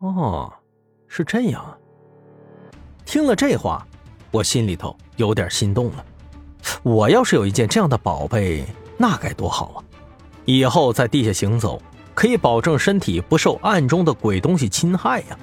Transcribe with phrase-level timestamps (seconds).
[0.00, 0.50] 哦，
[1.08, 1.76] 是这样啊。
[3.04, 3.86] 听了这话，
[4.30, 6.04] 我心里头有点心动了。
[6.82, 8.64] 我要是有一件这样的宝贝，
[8.96, 9.84] 那该多好啊！
[10.46, 11.80] 以后在地下行走，
[12.14, 15.38] 可以保证身体不受暗中的鬼东西侵害呀。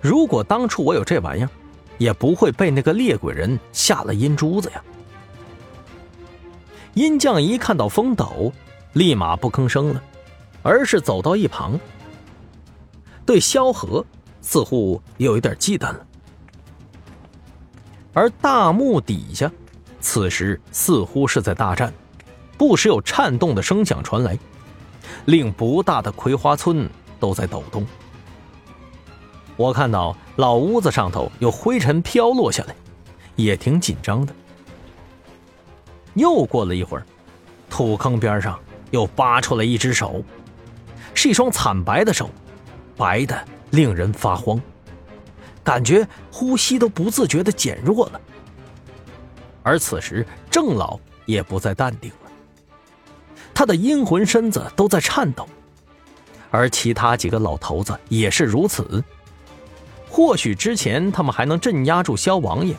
[0.00, 1.48] 如果当初我有这玩意儿，
[1.98, 4.82] 也不会被那个猎鬼人下了阴珠子呀。
[6.94, 8.52] 阴将一看到风斗，
[8.94, 10.02] 立马不吭声了，
[10.62, 11.78] 而是走到一旁，
[13.26, 14.04] 对萧何
[14.40, 16.06] 似乎有一点忌惮了。
[18.12, 19.50] 而大墓底下，
[20.00, 21.92] 此时似乎是在大战，
[22.56, 24.38] 不时有颤动的声响传来，
[25.24, 26.88] 令不大的葵花村
[27.18, 27.84] 都在抖动。
[29.56, 32.74] 我看到老屋子上头有灰尘飘落下来，
[33.36, 34.34] 也挺紧张的。
[36.14, 37.06] 又过了一会儿，
[37.68, 38.58] 土坑边上
[38.92, 40.22] 又扒出来一只手，
[41.14, 42.30] 是一双惨白的手，
[42.96, 44.60] 白的令人发慌。
[45.62, 48.20] 感觉呼吸都不自觉的减弱了，
[49.62, 52.30] 而此时郑老也不再淡定了，
[53.54, 55.48] 他的阴魂身子都在颤抖，
[56.50, 59.02] 而其他几个老头子也是如此。
[60.10, 62.76] 或许之前他们还能镇压住萧王爷，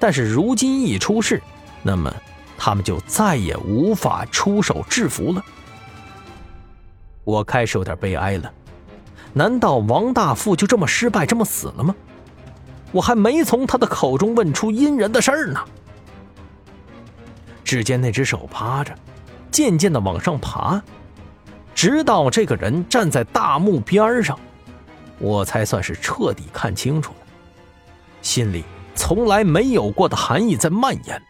[0.00, 1.42] 但是如今一出事，
[1.82, 2.10] 那么
[2.56, 5.44] 他们就再也无法出手制服了。
[7.22, 8.50] 我开始有点悲哀了，
[9.34, 11.94] 难道王大富就这么失败，这么死了吗？
[12.92, 15.60] 我还没从他的口中问出阴人的事儿呢。
[17.64, 18.94] 只见那只手趴着，
[19.50, 20.80] 渐渐的往上爬，
[21.74, 24.38] 直到这个人站在大墓边上，
[25.18, 27.26] 我才算是彻底看清楚了。
[28.22, 31.20] 心里从来没有过的寒意在蔓延。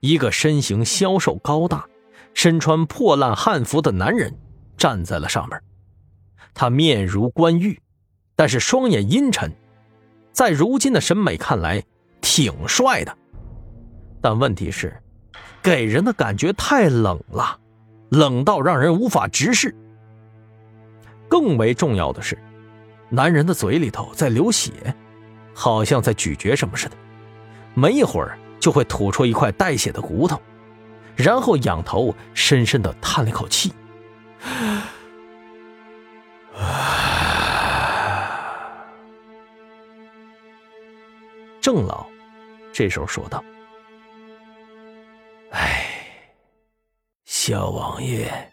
[0.00, 1.84] 一个身形消瘦、高大、
[2.32, 4.32] 身穿破烂汉服的男人
[4.76, 5.60] 站在了上面，
[6.54, 7.80] 他面如冠玉，
[8.36, 9.52] 但是双眼阴沉。
[10.32, 11.82] 在如今的审美看来，
[12.20, 13.16] 挺帅的，
[14.20, 14.96] 但问题是，
[15.60, 17.58] 给人的感觉太冷了，
[18.10, 19.74] 冷到让人无法直视。
[21.28, 22.38] 更为重要的是，
[23.08, 24.72] 男人的嘴里头在流血，
[25.52, 26.96] 好像在咀嚼什么似的，
[27.74, 30.40] 没一会儿就会吐出一块带血的骨头，
[31.16, 33.72] 然后仰头深深的叹了一口气。
[41.60, 42.06] 郑老
[42.72, 43.44] 这时候说道
[45.52, 45.84] ：“哎，
[47.24, 48.52] 小王爷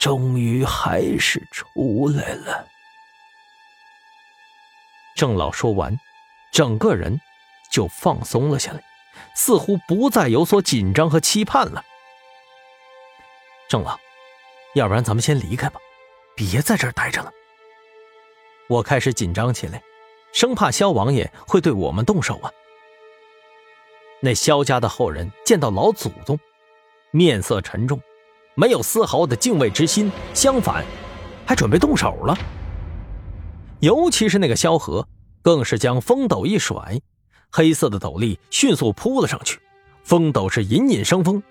[0.00, 2.66] 终于还是出来了。”
[5.16, 5.98] 郑老说完，
[6.52, 7.18] 整个人
[7.72, 8.82] 就放松了下来，
[9.34, 11.82] 似乎不再有所紧张和期盼了。
[13.68, 13.98] 郑老，
[14.74, 15.80] 要不然咱们先离开吧，
[16.36, 17.32] 别在这儿待着了。
[18.68, 19.80] 我开始紧张起来。
[20.32, 22.50] 生怕萧王爷会对我们动手啊！
[24.20, 26.38] 那萧家的后人见到老祖宗，
[27.10, 28.00] 面色沉重，
[28.54, 30.84] 没有丝毫的敬畏之心，相反，
[31.46, 32.36] 还准备动手了。
[33.80, 35.06] 尤其是那个萧何，
[35.42, 36.98] 更是将风斗一甩，
[37.50, 39.60] 黑色的斗笠迅速扑了上去，
[40.02, 41.42] 风斗是隐隐生风，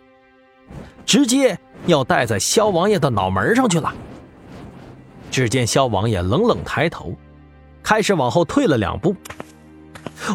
[1.06, 3.94] 直接要戴在萧王爷的脑门上去了。
[5.30, 7.16] 只见萧王爷冷冷抬头。
[7.86, 9.16] 开始往后退了两步，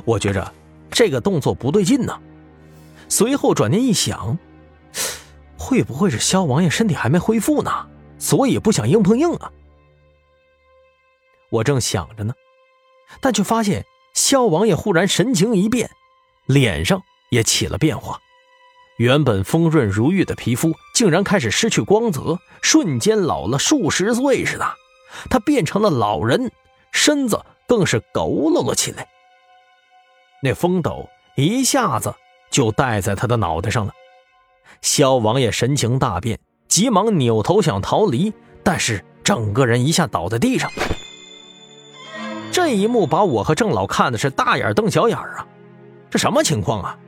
[0.05, 0.55] 我觉着
[0.89, 2.17] 这个动作不对劲呢。
[3.09, 4.39] 随后转念一想，
[5.59, 7.89] 会不会是萧王爷身体还没恢复呢？
[8.21, 9.51] 所以不想硬碰硬啊。
[11.51, 12.33] 我正想着呢，
[13.21, 13.85] 但却发现
[14.15, 15.91] 萧王爷忽然神情一变，
[16.47, 18.21] 脸上也起了变化，
[18.99, 24.73] 原本丰润如玉的皮肤竟然开始失去光泽，瞬间老了数十岁似的。
[25.29, 26.53] 他变成了老人。
[26.93, 29.07] 身子更是佝偻了起来，
[30.43, 32.15] 那风斗一下子
[32.51, 33.93] 就戴在他的脑袋上了。
[34.83, 40.71] 萧王爷神情大变，急忙扭头想逃离，但是整个人一下倒在地上。
[42.53, 45.47] 这一幕把我和郑老看的是大眼瞪小眼啊！
[46.09, 46.99] 这什么情况啊？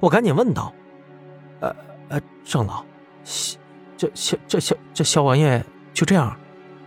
[0.00, 0.72] 我赶紧问道
[1.60, 1.74] ：“呃
[2.08, 2.84] 呃，郑老，
[3.96, 5.62] 这萧这萧这萧王爷
[5.92, 6.38] 就这样，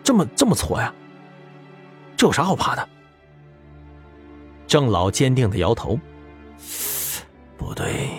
[0.03, 0.93] 这么这么挫呀？”
[2.21, 2.87] 这有啥好怕的？
[4.67, 5.97] 郑老坚定的摇头
[7.57, 8.11] ：“不对，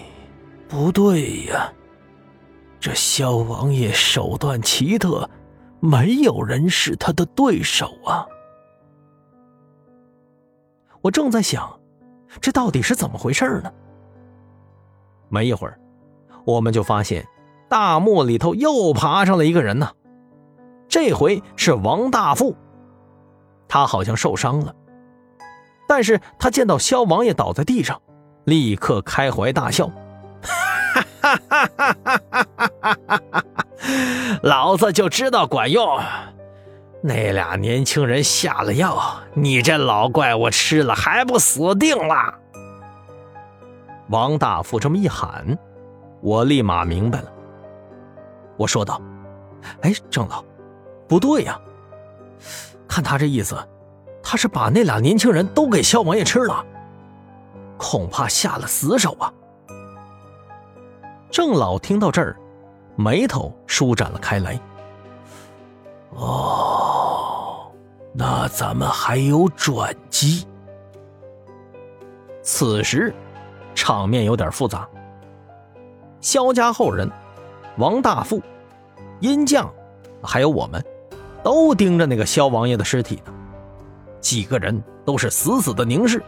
[0.66, 1.72] 不对呀！
[2.80, 5.30] 这萧王爷手段奇特，
[5.78, 8.26] 没有人是他的对手啊！”
[11.00, 11.78] 我正在想，
[12.40, 13.72] 这到底是怎么回事呢？
[15.28, 15.78] 没一会儿，
[16.44, 17.24] 我们就发现
[17.70, 19.92] 大墓里头又爬上了一个人呢。
[20.88, 22.56] 这回是王大富，
[23.72, 24.74] 他好像受伤了，
[25.88, 28.02] 但是他见到萧王爷倒在地上，
[28.44, 29.86] 立刻开怀大笑，
[30.42, 32.36] 哈哈哈哈
[32.82, 33.44] 哈哈！
[34.42, 35.98] 老子就知道管用，
[37.02, 39.00] 那俩年轻人下了药，
[39.32, 42.34] 你这老怪物吃了还不死定了？
[44.10, 45.56] 王大富这么一喊，
[46.20, 47.32] 我立马明白了。
[48.58, 49.00] 我说道
[49.80, 50.44] ：“哎，郑老。”
[51.08, 51.58] 不对呀，
[52.92, 53.56] 看他这意思，
[54.22, 56.62] 他是把那俩年轻人都给萧王爷吃了，
[57.78, 59.32] 恐怕下了死手啊。
[61.30, 62.36] 郑老听到这儿，
[62.94, 64.60] 眉头舒展了开来。
[66.10, 67.72] 哦，
[68.12, 70.46] 那咱们还有转机。
[72.42, 73.14] 此时，
[73.74, 74.86] 场面有点复杂。
[76.20, 77.10] 萧家后人，
[77.78, 78.42] 王大富、
[79.20, 79.72] 殷将，
[80.22, 80.84] 还有我们。
[81.42, 83.32] 都盯着那个萧王爷的尸体呢，
[84.20, 86.22] 几个人都是死死的凝视。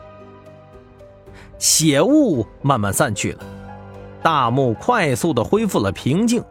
[1.59, 3.41] 血雾慢慢散去了，
[4.23, 6.43] 大幕快速的恢复了平静，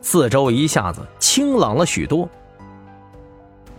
[0.00, 2.28] 四周一下子清朗了许多。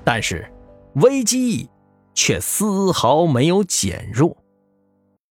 [0.04, 0.52] 但是
[0.96, 1.69] 危机
[2.14, 4.36] 却丝毫没有减弱。